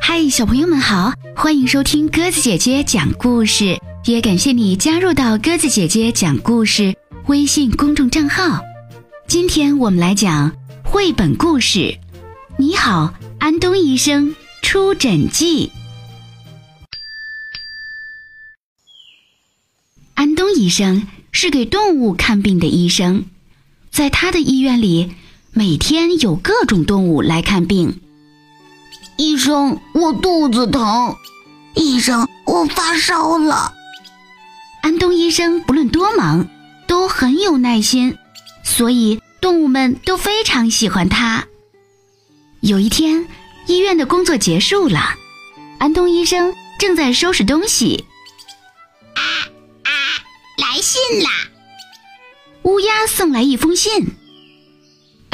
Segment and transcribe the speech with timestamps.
[0.00, 6.96] 嗨，小朋友们好，欢迎收听鸽子姐姐讲故事，也感谢你加入到鸽子姐姐讲故事
[7.26, 8.60] 微信公众账号。
[9.26, 10.52] 今天我们来讲
[10.84, 11.78] 绘本故事
[12.58, 15.66] 《你好，安东医生出诊记》。
[20.14, 23.24] 安东医生是给动物看病的医生，
[23.90, 25.12] 在他的医院里，
[25.56, 28.00] 每天有各种动物来看病。
[29.16, 31.14] 医生，我肚子疼。
[31.76, 33.72] 医生，我发烧了。
[34.82, 36.48] 安东医生不论多忙，
[36.88, 38.18] 都很有耐心，
[38.64, 41.46] 所以动物们都非常喜欢他。
[42.58, 43.28] 有一天，
[43.68, 45.14] 医院的工作结束了，
[45.78, 48.04] 安东医生正在收拾东西。
[49.14, 49.22] 啊
[49.84, 49.90] 啊！
[50.58, 51.30] 来信啦！
[52.64, 54.16] 乌鸦送来一封信。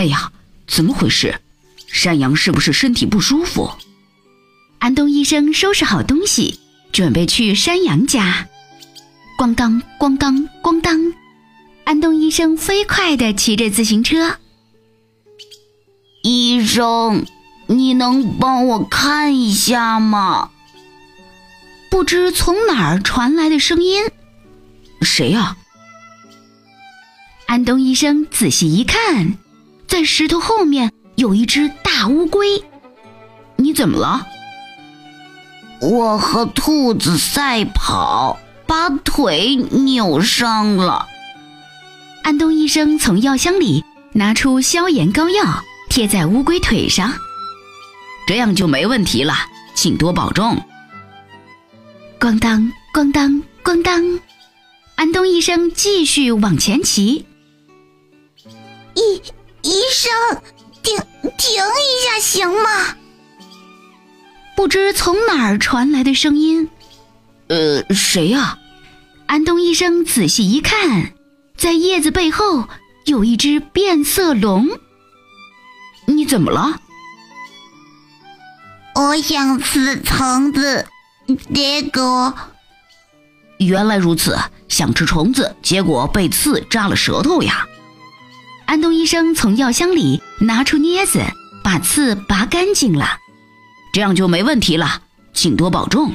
[0.00, 0.32] 哎呀，
[0.66, 1.42] 怎么回事？
[1.86, 3.70] 山羊是不是身体不舒服？
[4.78, 6.58] 安东医生收拾好东西，
[6.90, 8.48] 准备去山羊家。
[9.38, 11.12] 咣当，咣当，咣当！
[11.84, 14.38] 安东医生飞快地骑着自行车。
[16.22, 17.26] 医生，
[17.66, 20.50] 你能帮我看一下吗？
[21.90, 24.04] 不知从哪儿传来的声音。
[25.02, 25.58] 谁呀？
[27.44, 29.36] 安东医生仔细一看，
[29.90, 30.90] 在石头后面。
[31.16, 32.64] 有一只大乌龟，
[33.56, 34.26] 你怎么了？
[35.82, 41.06] 我和兔子赛跑，把腿扭伤了。
[42.22, 47.12] 安东医生从药箱里拿出消炎膏药，贴在乌龟腿上，
[48.26, 49.34] 这样就没问题了，
[49.74, 50.56] 请多保重。
[52.18, 54.18] 咣当咣当咣当，
[54.94, 57.26] 安东医生继续往前骑。
[58.94, 59.20] 医
[59.62, 60.12] 医生。
[60.82, 60.96] 停
[61.36, 62.96] 停一下，行吗？
[64.56, 66.70] 不知从哪儿传来的声音。
[67.48, 68.58] 呃，谁呀？
[69.26, 71.12] 安东医生仔细一看，
[71.56, 72.68] 在叶子背后
[73.04, 74.68] 有一只变色龙。
[76.06, 76.80] 你怎么了？
[78.94, 80.86] 我想吃虫子，
[81.54, 82.34] 结果……
[83.58, 84.38] 原来如此，
[84.68, 87.66] 想吃虫子，结果被刺扎了舌头呀。
[88.70, 91.20] 安东医生从药箱里拿出镊子，
[91.64, 93.18] 把刺拔干净了，
[93.92, 95.02] 这样就没问题了，
[95.34, 96.14] 请多保重。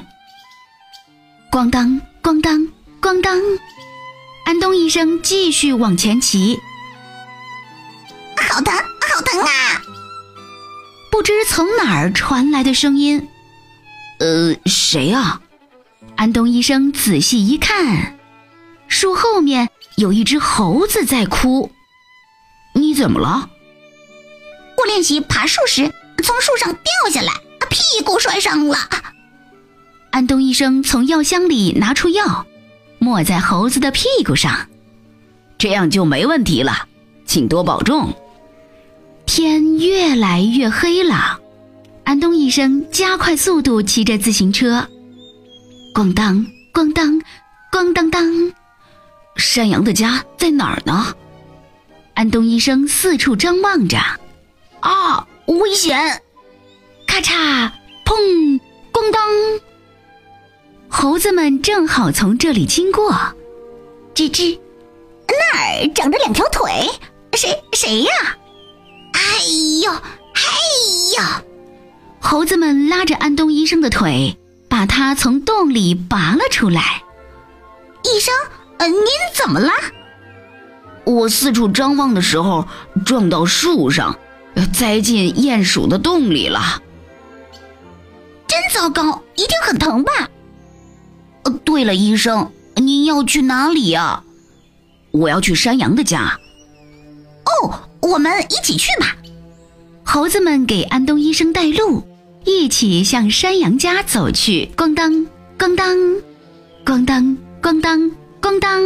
[1.51, 2.65] 咣当咣当
[3.01, 3.37] 咣当，
[4.45, 6.57] 安东医生继续往前骑。
[8.37, 9.81] 好疼，好疼啊！
[11.11, 13.27] 不知从哪儿传来的声音。
[14.21, 15.41] 呃，谁啊？
[16.15, 18.17] 安东医生仔细一看，
[18.87, 19.67] 树后面
[19.97, 21.69] 有一只猴子在哭。
[22.95, 23.49] 怎么了？
[24.77, 27.31] 我练习爬树时从树上掉下来，
[27.69, 28.77] 屁股摔伤了。
[30.11, 32.45] 安东医生从药箱里拿出药，
[32.99, 34.67] 抹在猴子的屁股上，
[35.57, 36.87] 这样就没问题了，
[37.25, 38.13] 请多保重。
[39.25, 41.39] 天越来越黑了，
[42.05, 44.87] 安东医生加快速度骑着自行车，
[45.93, 47.21] 咣当咣当
[47.71, 48.53] 咣当当，
[49.35, 51.13] 山羊的家在哪儿呢？
[52.15, 53.97] 安东医生四处张望着，
[54.79, 56.21] 啊，危险！
[57.05, 57.69] 咔嚓，
[58.05, 58.59] 砰，
[58.93, 59.21] 咣当！
[60.87, 63.11] 猴子们正好从这里经过。
[64.13, 64.57] 吱吱，
[65.27, 66.89] 那儿长着两条腿，
[67.33, 68.11] 谁谁呀？
[69.11, 69.19] 哎
[69.83, 70.41] 呦，哎
[71.17, 71.45] 呦！
[72.21, 74.37] 猴子们拉着安东医生的腿，
[74.69, 77.03] 把他从洞里拔了出来。
[78.03, 78.33] 医生，
[78.77, 79.69] 呃，您怎么了？
[81.05, 82.67] 我四处张望的时候，
[83.05, 84.17] 撞到树上，
[84.73, 86.81] 栽进鼹鼠的洞里了。
[88.47, 90.11] 真糟糕，一定很疼吧？
[91.43, 94.23] 呃，对了，医生，您要去哪里呀？
[95.11, 96.37] 我要去山羊的家。
[97.45, 99.15] 哦，我们一起去吧。
[100.03, 102.03] 猴子们给安东医生带路，
[102.43, 104.71] 一起向山羊家走去。
[104.75, 105.11] 咣当，
[105.57, 105.97] 咣当，
[106.83, 108.11] 咣当，咣当，
[108.41, 108.81] 咣当。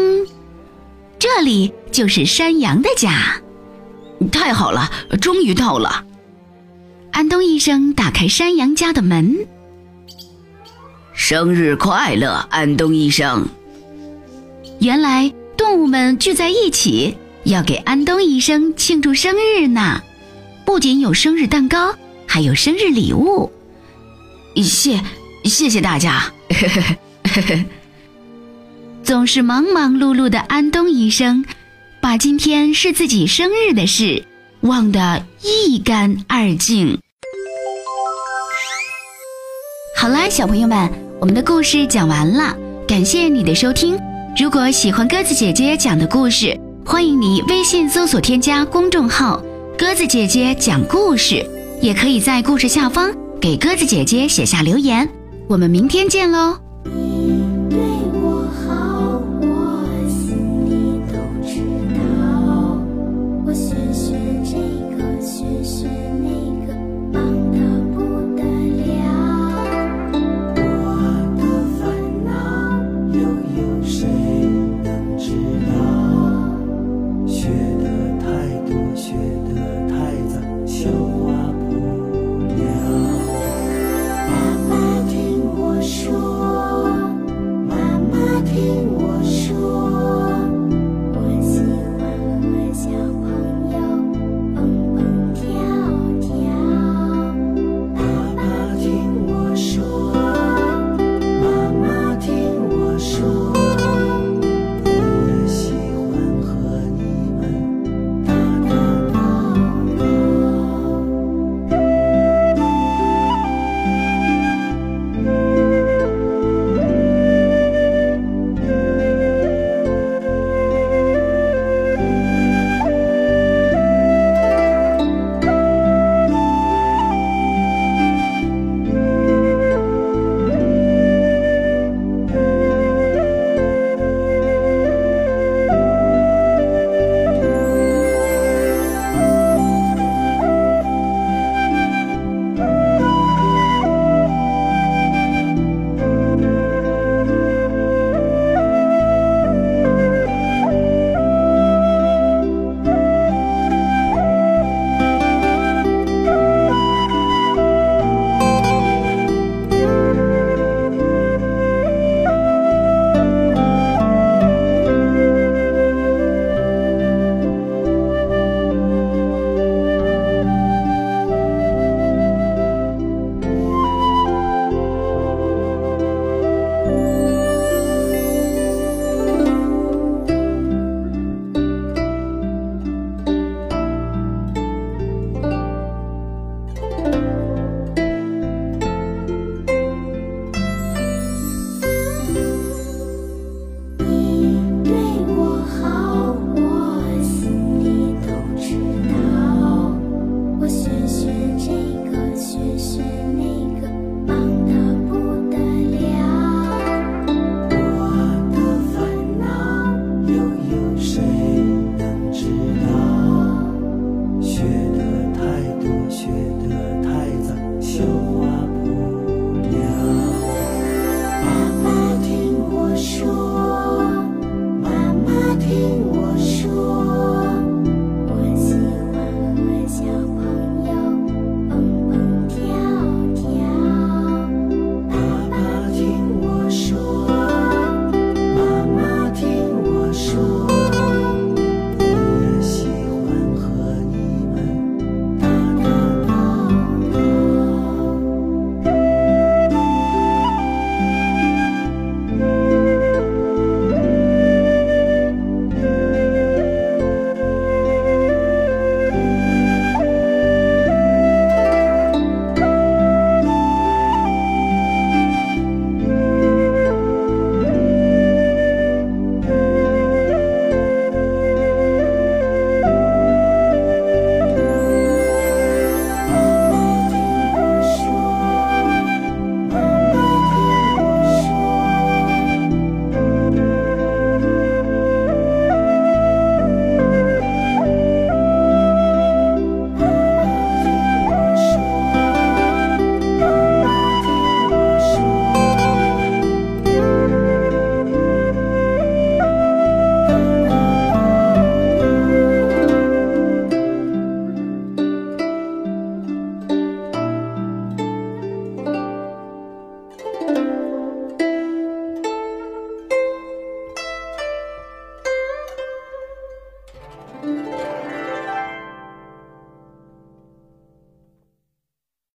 [1.18, 3.42] 这里就是山羊的家，
[4.32, 4.90] 太好了，
[5.22, 6.06] 终于到了。
[7.12, 9.38] 安东医生打开山羊家的门。
[11.14, 13.46] 生日快乐，安东医生！
[14.80, 20.02] 原来动物们聚在一起，要给安东医生庆祝生日呢。
[20.66, 21.94] 不仅有生日蛋糕，
[22.26, 23.52] 还有生日礼物。
[24.56, 25.02] 谢，
[25.44, 26.32] 谢谢大家。
[29.04, 31.44] 总是忙忙碌碌的安东医生，
[32.10, 34.24] 把今天是自己生日的事
[34.62, 36.98] 忘得一干二净。
[39.96, 40.90] 好啦，小朋友们，
[41.22, 42.58] 我们的故事讲完了，
[42.88, 43.96] 感谢你的收听。
[44.42, 49.40] 如果喜欢鸽子姐姐讲的故事，欢迎你微信搜索添加公众号
[49.78, 51.46] “鸽子姐姐讲故事”，
[51.80, 55.08] 也可以在故事下方给鸽子姐姐写下留言。
[55.48, 56.58] 我们明天见喽！